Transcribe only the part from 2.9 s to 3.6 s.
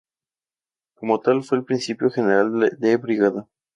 brigada.